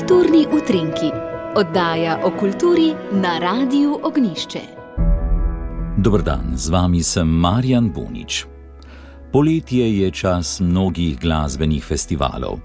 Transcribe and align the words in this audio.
Kulturni 0.00 0.46
utrinki, 0.52 1.10
oddaja 1.56 2.20
o 2.24 2.30
kulturi 2.40 2.94
na 3.12 3.38
Radiu 3.38 3.98
Ognišče. 4.02 4.60
Dobr 5.98 6.22
dan, 6.22 6.56
z 6.56 6.70
vami 6.72 7.02
sem 7.02 7.28
Marjan 7.28 7.90
Bunič. 7.92 8.46
Poletje 9.32 9.98
je 9.98 10.10
čas 10.10 10.60
mnogih 10.60 11.18
glasbenih 11.20 11.84
festivalov. 11.84 12.62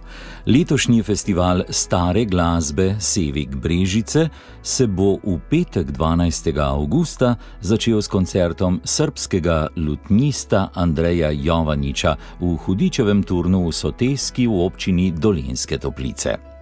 Letošnji 0.48 1.04
festival 1.04 1.64
stare 1.70 2.26
glasbe 2.26 2.96
Sevik 3.00 3.56
Brežice 3.56 4.30
se 4.64 4.88
bo 4.88 5.20
v 5.20 5.36
petek 5.50 5.92
12. 5.92 6.56
augusta 6.64 7.36
začel 7.62 8.02
s 8.02 8.08
koncertom 8.08 8.80
srpskega 8.84 9.68
lutnista 9.76 10.70
Andreja 10.74 11.36
Jovaniča 11.36 12.16
v 12.40 12.56
hudičevem 12.56 13.24
turnu 13.24 13.68
v 13.68 13.72
Soteski 13.76 14.48
v 14.48 14.64
občini 14.64 15.12
Dolenske 15.12 15.78
Toplice. 15.78 16.56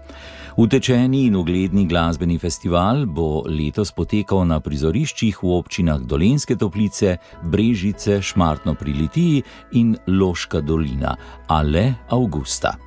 Utečeni 0.55 1.25
in 1.25 1.35
ugledni 1.35 1.87
glasbeni 1.89 2.37
festival 2.37 3.07
bo 3.09 3.41
letos 3.49 3.89
potekal 3.91 4.43
na 4.45 4.59
prizoriščih 4.61 5.39
v 5.41 5.53
občinah 5.57 6.03
Dolenske 6.05 6.53
toplice, 6.61 7.15
Brežice, 7.41 8.19
Šmartno 8.21 8.75
pri 8.77 8.93
Litiji 8.93 9.41
in 9.81 9.95
Loška 10.05 10.61
dolina, 10.61 11.15
ale 11.49 12.05
avgusta. 12.13 12.77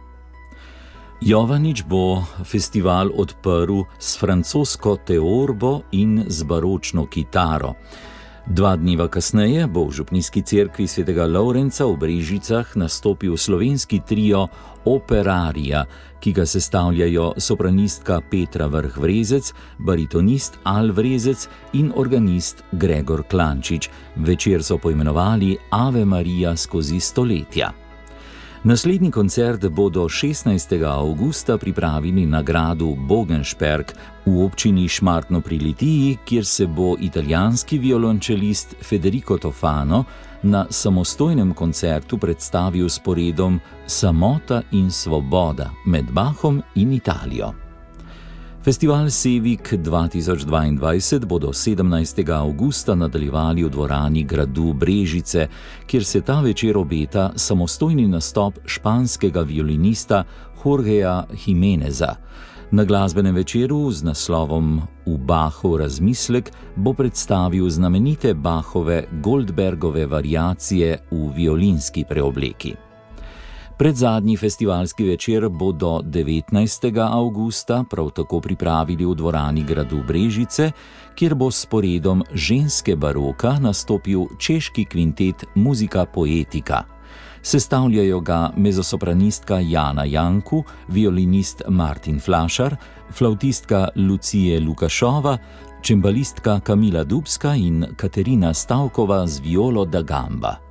Jovanič 1.20 1.82
bo 1.90 2.22
festival 2.46 3.10
odprl 3.10 3.82
s 3.98 4.14
francosko 4.14 5.00
teorbo 5.02 5.80
in 5.90 6.22
z 6.28 6.46
baročno 6.46 7.08
kitaro. 7.10 7.74
Dva 8.46 8.76
dneva 8.78 9.08
kasneje 9.10 9.66
bo 9.66 9.90
v 9.90 9.98
Župnijski 9.98 10.38
cerkvi 10.46 10.86
svetega 10.86 11.26
Laurenca 11.26 11.82
v 11.82 11.98
Brežicah 11.98 12.62
nastopil 12.78 13.34
slovenski 13.34 13.98
trio 14.06 14.46
Operaria, 14.86 15.82
ki 16.22 16.30
ga 16.30 16.46
sestavljajo 16.46 17.42
sopranistka 17.42 18.20
Petra 18.30 18.70
Vrhvrezec, 18.70 19.50
baritonist 19.82 20.62
Al 20.62 20.94
Vrezec 20.94 21.50
in 21.74 21.90
organist 21.90 22.62
Gregor 22.70 23.26
Klančič. 23.26 23.90
Večer 24.22 24.62
so 24.62 24.78
poimenovali 24.78 25.58
Ave 25.74 26.06
Maria 26.06 26.54
skozi 26.54 27.02
stoletja. 27.02 27.85
Naslednji 28.66 29.10
koncert 29.10 29.68
bodo 29.68 30.08
16. 30.08 30.84
augusta 30.84 31.58
pripravili 31.58 32.26
na 32.26 32.42
gradu 32.42 32.96
Bogenšperk 32.98 33.94
v 34.26 34.44
občini 34.44 34.88
Šmartno 34.88 35.40
pri 35.40 35.58
Litiji, 35.58 36.16
kjer 36.24 36.46
se 36.46 36.66
bo 36.66 36.96
italijanski 37.00 37.78
violončelist 37.78 38.74
Federico 38.82 39.38
Tofano 39.38 40.04
na 40.42 40.66
samostojnem 40.70 41.54
koncertu 41.54 42.18
predstavil 42.18 42.88
s 42.88 42.98
poredom 42.98 43.60
Samota 43.86 44.62
in 44.72 44.90
Svoboda 44.90 45.70
med 45.86 46.10
Bahom 46.10 46.62
in 46.74 46.92
Italijo. 46.92 47.65
Festival 48.66 49.10
Sevik 49.10 49.74
2022 49.78 51.24
bodo 51.24 51.52
17. 51.52 52.30
augusta 52.34 52.94
nadaljevali 52.94 53.62
v 53.64 53.68
dvorani 53.70 54.24
gradu 54.24 54.72
Brežice, 54.72 55.46
kjer 55.86 56.04
se 56.04 56.20
ta 56.20 56.40
večer 56.40 56.78
obeta 56.78 57.30
samostojni 57.36 58.08
nastop 58.08 58.58
španskega 58.66 59.40
violinista 59.40 60.24
Jorgeja 60.64 61.24
Jimeneza. 61.46 62.16
Na 62.70 62.84
glasbenem 62.84 63.34
večeru 63.34 63.90
z 63.90 64.02
naslovom 64.02 64.82
V 65.06 65.16
Bahu 65.18 65.76
razmislek 65.76 66.50
bo 66.76 66.92
predstavil 66.92 67.70
znamenite 67.70 68.34
Bahove 68.34 69.04
Goldbergove 69.22 70.06
variacije 70.06 70.98
v 71.10 71.30
violinski 71.36 72.04
preobleki. 72.08 72.85
Predzadnji 73.78 74.36
festivalski 74.36 75.04
večer 75.04 75.48
bo 75.48 75.72
do 75.72 76.00
19. 76.04 77.12
augusta 77.12 77.84
prav 77.90 78.10
tako 78.10 78.40
pripravili 78.40 79.04
v 79.04 79.14
dvorani 79.14 79.64
gradu 79.64 80.02
Brežice, 80.08 80.70
kjer 81.14 81.34
bo 81.34 81.50
s 81.50 81.66
poredom 81.66 82.22
ženske 82.32 82.96
baroka 82.96 83.58
nastopil 83.60 84.24
češki 84.38 84.84
kvintet 84.84 85.44
Muzika 85.54 86.04
Poetika. 86.04 86.82
Sestavljajo 87.42 88.20
ga 88.20 88.50
mezosopranistka 88.56 89.58
Jana 89.60 90.04
Janku, 90.04 90.64
violinist 90.88 91.62
Martin 91.68 92.20
Flašar, 92.20 92.76
flautistka 93.12 93.88
Lucije 93.96 94.60
Lukašova, 94.60 95.38
čembalistka 95.82 96.60
Kamila 96.60 97.04
Dubska 97.04 97.54
in 97.54 97.86
Katerina 97.96 98.54
Stavkova 98.54 99.26
z 99.26 99.40
violo 99.40 99.84
da 99.84 100.02
Gamba. 100.02 100.65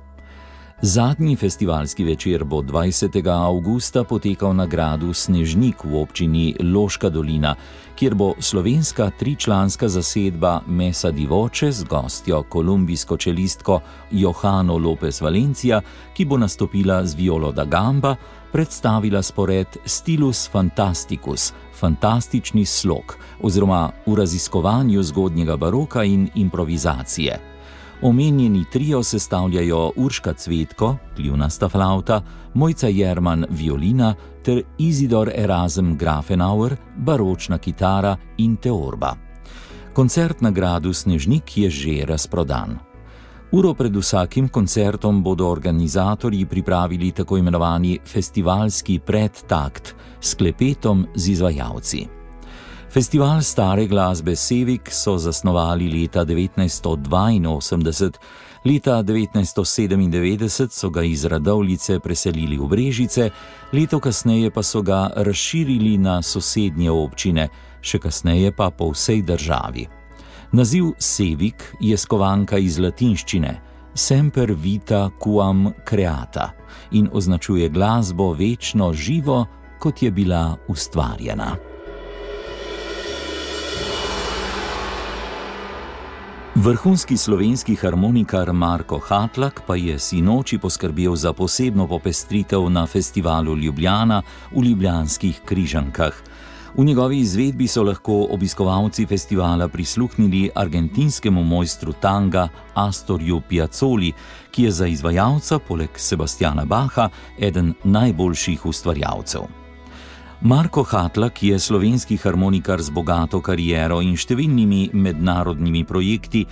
Zadnji 0.82 1.36
festivalski 1.36 2.04
večer 2.04 2.44
bo 2.44 2.62
20. 2.62 3.46
augusta 3.46 4.04
potekal 4.04 4.54
na 4.54 4.66
gradu 4.66 5.12
Snežnik 5.14 5.84
v 5.84 5.96
občini 5.96 6.56
Loška 6.60 7.08
dolina, 7.08 7.54
kjer 7.96 8.14
bo 8.14 8.34
slovenska 8.38 9.10
tričlanska 9.10 9.88
zasedba 9.88 10.60
Mesa 10.66 11.10
Divoče 11.10 11.72
z 11.72 11.84
gostjo 11.84 12.42
kolumbijsko 12.42 13.16
čelistko 13.16 13.80
Johano 14.10 14.78
Lopez 14.78 15.20
Valencija, 15.20 15.80
ki 16.14 16.24
bo 16.24 16.36
nastopila 16.36 17.06
z 17.06 17.14
violo 17.14 17.52
da 17.52 17.64
Gamba, 17.64 18.16
predstavila 18.52 19.22
spored 19.22 19.76
Stilus 19.84 20.50
Fantasticus, 20.50 21.52
fantastični 21.80 22.64
slog, 22.64 23.16
oziroma 23.42 23.90
v 24.06 24.14
raziskovanju 24.14 25.02
zgodnjega 25.02 25.56
baroka 25.56 26.04
in 26.04 26.28
improvizacije. 26.34 27.55
Omenjeni 28.02 28.64
trio 28.72 29.02
sestavljajo 29.02 29.92
Urška 29.96 30.32
Cvetko, 30.32 30.96
kljunasta 31.16 31.68
flauta, 31.68 32.22
Mojca 32.54 32.88
Jerman, 32.88 33.46
violina 33.50 34.14
ter 34.44 34.62
Izidor 34.78 35.30
Erasm 35.34 35.92
Grafenauer, 35.92 36.76
baročna 36.96 37.58
kitara 37.58 38.16
in 38.38 38.56
teorba. 38.56 39.16
Koncert 39.92 40.40
na 40.40 40.50
gradu 40.50 40.92
Snežnik 40.92 41.56
je 41.56 41.70
že 41.70 42.04
razprodan. 42.06 42.78
Uro 43.52 43.74
pred 43.74 43.96
vsakim 43.96 44.48
koncertom 44.48 45.22
bodo 45.22 45.48
organizatorji 45.48 46.46
pripravili 46.46 47.12
tako 47.12 47.38
imenovani 47.38 47.98
festivalski 48.04 48.98
predtakt 48.98 49.94
s 50.20 50.34
klepetom 50.34 51.06
z 51.14 51.28
izvajalci. 51.28 52.15
Festival 52.96 53.42
stare 53.42 53.86
glasbe 53.86 54.36
Sevik 54.36 54.88
so 54.90 55.18
zasnovali 55.18 56.02
leta 56.02 56.24
1982, 56.24 58.10
leta 58.64 59.02
1997 59.02 60.68
so 60.70 60.90
ga 60.90 61.02
iz 61.02 61.24
Radovlice 61.24 62.00
preselili 62.00 62.56
v 62.56 62.64
Brežice, 62.66 63.30
leto 63.72 64.00
kasneje 64.00 64.50
pa 64.50 64.62
so 64.62 64.80
ga 64.82 65.10
razširili 65.16 65.98
na 65.98 66.22
sosednje 66.22 66.90
občine, 66.90 67.48
še 67.84 68.00
kasneje 68.00 68.56
pa 68.56 68.70
po 68.70 68.88
vsej 68.96 69.22
državi. 69.28 69.86
Naziv 70.56 70.96
Sevik 70.96 71.76
je 71.80 72.00
skovanka 72.00 72.56
iz 72.56 72.80
latinščine 72.80 73.60
Semper 73.92 74.56
vita 74.56 75.10
quam 75.20 75.68
creata 75.84 76.54
in 76.96 77.12
označuje 77.12 77.68
glasbo 77.68 78.32
večno 78.32 78.92
živo, 78.92 79.44
kot 79.78 80.02
je 80.02 80.10
bila 80.10 80.56
ustvarjena. 80.68 81.75
Vrhunski 86.66 87.16
slovenski 87.16 87.74
harmonikar 87.74 88.52
Marko 88.52 88.98
Hatlak 88.98 89.60
pa 89.66 89.76
je 89.76 89.98
sinoči 89.98 90.58
poskrbel 90.58 91.14
za 91.16 91.32
posebno 91.32 91.86
popestritev 91.86 92.70
na 92.70 92.86
festivalu 92.86 93.56
Ljubljana 93.56 94.22
v 94.50 94.64
Ljubljanskih 94.64 95.40
križankah. 95.44 96.12
V 96.74 96.84
njegovi 96.84 97.18
izvedbi 97.18 97.68
so 97.68 97.82
lahko 97.82 98.26
obiskovalci 98.30 99.06
festivala 99.06 99.68
prisluhnili 99.68 100.50
argentinskemu 100.54 101.42
mojstru 101.42 101.92
tanga 101.92 102.48
Astorju 102.74 103.40
Piazzoli, 103.48 104.12
ki 104.50 104.62
je 104.62 104.70
za 104.70 104.86
izvajalca 104.86 105.58
poleg 105.58 105.90
Sebastiana 105.96 106.64
Baha 106.64 107.08
eden 107.38 107.74
najboljših 107.84 108.66
ustvarjalcev. 108.66 109.65
Marko 110.40 110.82
Hatlak 110.82 111.42
je 111.42 111.58
slovenski 111.58 112.16
harmonikar 112.16 112.82
z 112.82 112.92
bogato 112.92 113.40
kariero 113.40 114.02
in 114.04 114.18
številnimi 114.20 114.90
mednarodnimi 114.92 115.80
projekti, 115.88 116.42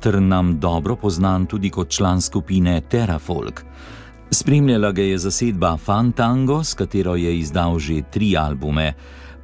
ter 0.00 0.16
nam 0.16 0.54
dobro 0.60 0.96
poznan 0.96 1.44
tudi 1.44 1.68
kot 1.68 1.92
član 1.92 2.24
skupine 2.24 2.80
Terrafolk. 2.88 3.60
Spremljala 4.32 4.94
ga 4.96 5.04
je 5.04 5.20
zasedba 5.28 5.76
Fantango, 5.76 6.62
s 6.64 6.72
katero 6.72 7.18
je 7.20 7.36
izdal 7.36 7.78
že 7.78 8.00
tri 8.10 8.32
albume. 8.36 8.94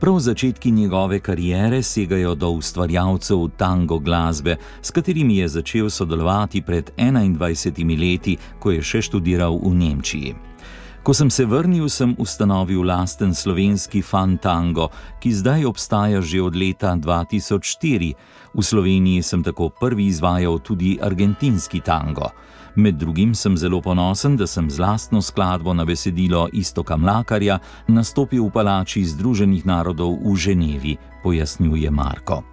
Prav 0.00 0.17
začetki 0.19 0.70
njegove 0.73 1.20
kariere 1.20 1.82
segajo 1.82 2.35
do 2.35 2.56
ustvarjalcev 2.56 3.50
tango 3.61 3.99
glasbe, 3.99 4.56
s 4.82 4.91
katerimi 4.91 5.44
je 5.44 5.49
začel 5.49 5.91
sodelovati 5.91 6.62
pred 6.62 6.91
21 6.97 8.00
leti, 8.00 8.38
ko 8.58 8.73
je 8.73 8.81
še 8.81 9.05
študiral 9.05 9.61
v 9.61 9.75
Nemčiji. 9.76 10.50
Ko 11.00 11.14
sem 11.17 11.31
se 11.32 11.47
vrnil, 11.49 11.88
sem 11.88 12.12
ustanovil 12.19 12.85
lasten 12.85 13.32
slovenski 13.35 14.02
fantango, 14.05 14.91
ki 15.17 15.32
zdaj 15.32 15.64
obstaja 15.64 16.20
že 16.20 16.43
od 16.44 16.52
leta 16.52 16.93
2004. 16.93 18.12
V 18.52 18.61
Sloveniji 18.61 19.25
sem 19.25 19.41
tako 19.41 19.73
prvi 19.73 20.12
izvajal 20.12 20.61
tudi 20.61 20.99
argentinski 21.00 21.81
tango. 21.81 22.29
Med 22.76 23.00
drugim 23.00 23.35
sem 23.35 23.56
zelo 23.56 23.81
ponosen, 23.81 24.37
da 24.37 24.47
sem 24.47 24.70
z 24.70 24.76
lastno 24.76 25.23
skladbo 25.23 25.73
na 25.75 25.88
besedilo 25.88 26.49
Istoka 26.52 26.97
Mlakarja 26.97 27.58
nastopil 27.88 28.44
v 28.44 28.52
palači 28.52 29.00
Združenih 29.00 29.64
narodov 29.64 30.20
v 30.20 30.37
Ženevi, 30.37 30.94
pojasnjuje 31.25 31.91
Marko. 31.91 32.50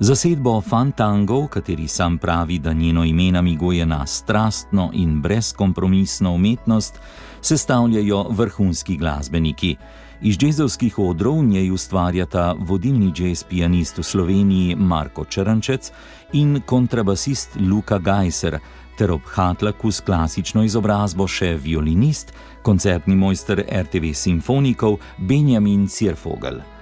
Zasedbo 0.00 0.60
Fantango, 0.60 1.46
kateri 1.46 1.88
sam 1.88 2.18
pravi, 2.18 2.58
da 2.58 2.72
njeno 2.72 3.04
ime 3.04 3.32
namiguje 3.32 3.86
na 3.86 4.06
strastno 4.06 4.90
in 4.92 5.20
brezkompromisno 5.22 6.34
umetnost, 6.34 7.00
sestavljajo 7.40 8.26
vrhunski 8.30 8.96
glasbeniki. 8.96 9.76
Iz 10.22 10.38
džezovskih 10.38 10.98
odrov 10.98 11.44
njej 11.44 11.70
ustvarjata 11.70 12.54
vodilni 12.58 13.12
jazz 13.18 13.44
pianist 13.44 13.98
v 13.98 14.02
Sloveniji 14.02 14.76
Marko 14.76 15.24
Črnčec 15.24 15.92
in 16.32 16.60
kontrabasist 16.66 17.56
Luka 17.56 17.98
Gajser, 17.98 18.58
ter 18.98 19.10
ob 19.10 19.20
Hatlaku 19.26 19.90
s 19.90 20.00
klasično 20.00 20.64
izobrazbo 20.64 21.28
še 21.28 21.54
violinist, 21.54 22.34
koncertni 22.62 23.14
mojster 23.16 23.64
RTV 23.82 24.12
simfonikov 24.14 24.98
Benjamin 25.18 25.86
Cirfogel. 25.88 26.73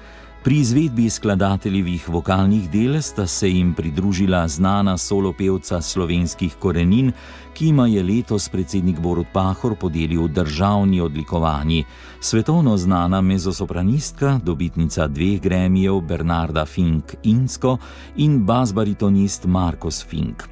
Pri 0.43 0.57
izvedbi 0.59 1.11
skladateljevih 1.11 2.09
vokalnih 2.09 2.65
del 2.71 2.97
sta 3.03 3.27
se 3.27 3.51
jim 3.51 3.75
pridružila 3.75 4.49
znana 4.49 4.97
solopevca 4.99 5.81
slovenskih 5.81 6.57
korenin, 6.59 7.13
ki 7.55 7.69
ima 7.69 7.87
je 7.87 8.03
letos 8.03 8.49
predsednik 8.49 8.99
Borut 8.99 9.27
Pahor 9.33 9.77
podelil 9.77 10.27
državni 10.29 11.01
odlikovanji, 11.01 11.85
svetovno 12.21 12.77
znana 12.77 13.21
mezosopranistka, 13.21 14.41
dobitnica 14.45 15.07
dveh 15.07 15.41
gremijev 15.41 16.01
Bernarda 16.01 16.67
Fink 16.67 17.15
Insko 17.23 17.79
in 18.17 18.43
basbaritonist 18.45 19.45
Markus 19.47 20.05
Fink. 20.05 20.43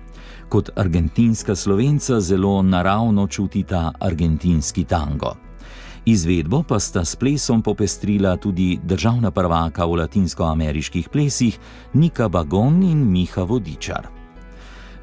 Kot 0.48 0.70
argentinska 0.76 1.56
slovenca 1.56 2.20
zelo 2.20 2.62
naravno 2.62 3.26
čutita 3.26 3.92
argentinski 4.00 4.84
tango. 4.84 5.50
Izvedbo 6.06 6.62
pa 6.62 6.81
sta 6.81 7.05
s 7.05 7.17
plesom 7.17 7.62
popestrila 7.62 8.37
tudi 8.37 8.79
državna 8.82 9.31
prvaka 9.31 9.85
v 9.85 10.00
latinskoameriških 10.00 11.08
plesih 11.08 11.58
Nika 11.94 12.29
Bagon 12.29 12.82
in 12.82 13.05
Miha 13.12 13.43
Vodičar. 13.43 14.08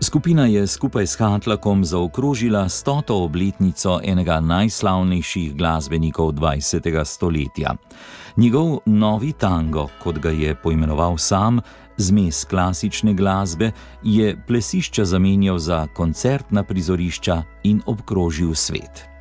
Skupina 0.02 0.46
je 0.46 0.68
skupaj 0.68 1.08
s 1.08 1.16
Hatlakom 1.20 1.86
zaokrožila 1.86 2.70
stoto 2.70 3.24
obletnico 3.24 4.00
enega 4.04 4.40
najslavnejših 4.40 5.56
glasbenikov 5.56 6.32
20. 6.32 7.06
stoletja. 7.06 7.76
Njegov 8.38 8.78
novi 8.86 9.34
tango, 9.34 9.88
kot 10.04 10.20
ga 10.20 10.30
je 10.30 10.56
poimenoval 10.56 11.18
sam, 11.18 11.62
zmes 11.98 12.46
klasične 12.46 13.14
glasbe, 13.14 13.72
je 14.04 14.38
plesišča 14.48 15.06
zamenjal 15.06 15.58
za 15.58 15.88
koncertna 15.88 16.64
prizorišča 16.64 17.44
in 17.64 17.82
obkrožil 17.86 18.54
svet. 18.56 19.17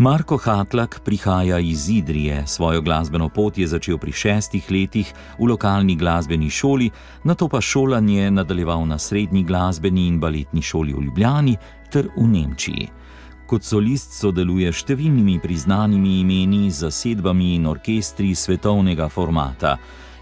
Marko 0.00 0.36
Hatlak 0.36 1.00
prihaja 1.04 1.58
iz 1.58 1.88
Idrije, 1.90 2.46
svojo 2.46 2.82
glasbeno 2.82 3.28
pot 3.28 3.58
je 3.58 3.66
začel 3.66 3.98
pri 3.98 4.12
šestih 4.12 4.70
letih 4.70 5.14
v 5.38 5.46
lokalni 5.50 5.96
glasbeni 5.96 6.50
šoli, 6.50 6.90
na 7.24 7.34
to 7.34 7.48
pa 7.48 7.60
šolanje 7.60 8.30
nadaljeval 8.30 8.86
na 8.86 8.98
srednji 8.98 9.42
glasbeni 9.42 10.06
in 10.06 10.20
baletni 10.20 10.62
šoli 10.62 10.92
v 10.92 11.02
Ljubljani 11.02 11.56
ter 11.90 12.08
v 12.16 12.28
Nemčiji. 12.28 12.88
Kot 13.46 13.64
solist 13.64 14.14
sodeluje 14.14 14.70
s 14.72 14.84
številnimi 14.84 15.40
priznanimi 15.42 16.20
imeni, 16.20 16.70
zasedbami 16.70 17.56
in 17.56 17.66
orkestri 17.66 18.34
svetovnega 18.34 19.08
formata. 19.08 19.76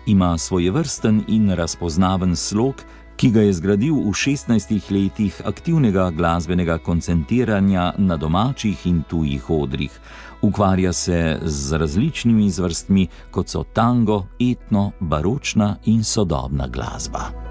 Ima 0.06 0.38
svojevrsten 0.38 1.24
in 1.28 1.50
razpoznaven 1.50 2.36
slog, 2.36 2.80
ki 3.16 3.30
ga 3.30 3.40
je 3.40 3.52
zgradil 3.52 3.94
v 3.94 4.12
16 4.12 4.92
letih 4.92 5.40
aktivnega 5.44 6.10
glasbenega 6.10 6.78
koncentriranja 6.78 7.94
na 7.98 8.16
domačih 8.16 8.86
in 8.86 9.02
tujih 9.08 9.50
odrih. 9.50 10.00
Ukvarja 10.42 10.92
se 10.92 11.38
z 11.42 11.78
različnimi 11.78 12.50
zvrstmi, 12.50 13.08
kot 13.30 13.48
so 13.48 13.64
tango, 13.72 14.26
etno, 14.40 14.92
baročna 15.00 15.76
in 15.84 16.04
sodobna 16.04 16.68
glasba. 16.68 17.45